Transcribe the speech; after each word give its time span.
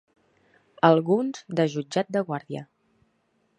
Alguns 0.89 1.43
de 1.61 1.67
jutjat 1.75 2.11
de 2.17 2.25
guàrdia. 2.33 2.67